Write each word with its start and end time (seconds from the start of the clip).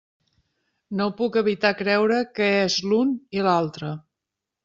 No 1.01 1.05
puc 1.19 1.35
evitar 1.41 1.71
creure 1.83 2.17
que 2.39 2.47
és 2.61 2.79
l'un 2.93 3.11
i 3.39 3.47
l'altre. 3.49 3.93